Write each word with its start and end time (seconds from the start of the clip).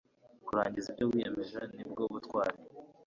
kurangiza 0.45 0.89
ibyo 1.01 1.05
wiyemeje 1.11 1.59
nibwo 1.75 2.03
butwari 2.11 2.57